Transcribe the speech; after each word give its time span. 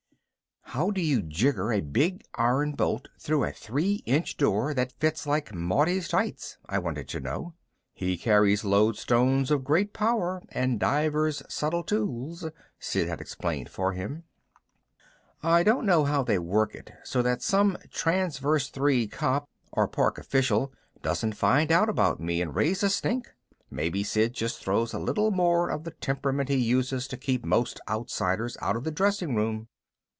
"How 0.75 0.89
do 0.89 1.01
you 1.01 1.21
jigger 1.21 1.73
a 1.73 1.81
big 1.81 2.23
iron 2.35 2.71
bolt 2.71 3.09
through 3.19 3.43
a 3.43 3.51
three 3.51 3.95
inch 4.05 4.37
door 4.37 4.73
that 4.73 4.93
fits 4.93 5.27
like 5.27 5.53
Maudie's 5.53 6.07
tights?" 6.07 6.59
I 6.65 6.79
wanted 6.79 7.09
to 7.09 7.19
know. 7.19 7.55
"He 7.93 8.15
carries 8.15 8.63
lodestones 8.63 9.51
of 9.51 9.65
great 9.65 9.91
power 9.91 10.41
and 10.47 10.79
divers 10.79 11.43
subtle 11.49 11.83
tools," 11.83 12.47
Sid 12.79 13.09
had 13.09 13.19
explained 13.19 13.67
for 13.67 13.91
him. 13.91 14.23
I 15.43 15.63
don't 15.63 15.85
know 15.85 16.05
how 16.05 16.23
they 16.23 16.39
work 16.39 16.73
it 16.73 16.93
so 17.03 17.21
that 17.21 17.41
some 17.41 17.77
Traverse 17.91 18.69
Three 18.69 19.07
cop 19.07 19.49
or 19.73 19.89
park 19.89 20.17
official 20.17 20.71
doesn't 21.01 21.33
find 21.35 21.69
out 21.69 21.89
about 21.89 22.21
me 22.21 22.41
and 22.41 22.55
raise 22.55 22.81
a 22.81 22.89
stink. 22.89 23.27
Maybe 23.69 24.05
Sid 24.05 24.31
just 24.33 24.63
throws 24.63 24.93
a 24.93 24.99
little 24.99 25.31
more 25.31 25.69
of 25.69 25.83
the 25.83 25.91
temperament 25.91 26.47
he 26.47 26.55
uses 26.55 27.09
to 27.09 27.17
keep 27.17 27.43
most 27.43 27.81
outsiders 27.89 28.55
out 28.61 28.77
of 28.77 28.85
the 28.85 28.91
dressing 28.91 29.35
room. 29.35 29.67